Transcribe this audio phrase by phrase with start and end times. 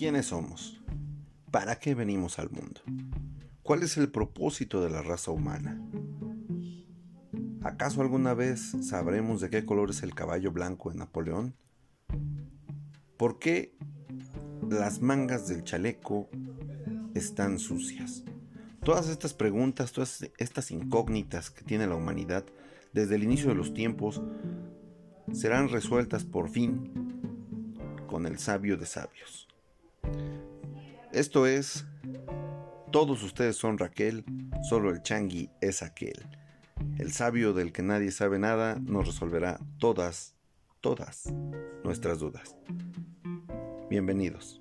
[0.00, 0.80] ¿Quiénes somos?
[1.50, 2.80] ¿Para qué venimos al mundo?
[3.62, 5.78] ¿Cuál es el propósito de la raza humana?
[7.62, 11.54] ¿Acaso alguna vez sabremos de qué color es el caballo blanco de Napoleón?
[13.18, 13.76] ¿Por qué
[14.70, 16.30] las mangas del chaleco
[17.12, 18.24] están sucias?
[18.82, 22.46] Todas estas preguntas, todas estas incógnitas que tiene la humanidad
[22.94, 24.22] desde el inicio de los tiempos
[25.34, 26.90] serán resueltas por fin
[28.06, 29.49] con el sabio de sabios.
[31.12, 31.86] Esto es,
[32.92, 34.24] todos ustedes son Raquel,
[34.68, 36.26] solo el changui es aquel.
[36.98, 40.34] El sabio del que nadie sabe nada nos resolverá todas,
[40.80, 41.32] todas
[41.84, 42.56] nuestras dudas.
[43.88, 44.60] Bienvenidos.